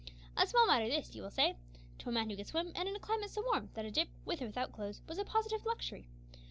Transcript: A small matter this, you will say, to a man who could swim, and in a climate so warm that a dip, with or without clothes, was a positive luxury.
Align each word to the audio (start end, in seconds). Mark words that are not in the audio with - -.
A 0.35 0.47
small 0.47 0.65
matter 0.65 0.89
this, 0.89 1.13
you 1.13 1.21
will 1.21 1.29
say, 1.29 1.57
to 1.99 2.09
a 2.09 2.11
man 2.11 2.27
who 2.31 2.35
could 2.35 2.47
swim, 2.47 2.71
and 2.73 2.89
in 2.89 2.95
a 2.95 2.99
climate 2.99 3.29
so 3.29 3.43
warm 3.45 3.69
that 3.75 3.85
a 3.85 3.91
dip, 3.91 4.09
with 4.25 4.41
or 4.41 4.47
without 4.47 4.71
clothes, 4.73 5.03
was 5.05 5.19
a 5.19 5.23
positive 5.23 5.63
luxury. 5.63 6.07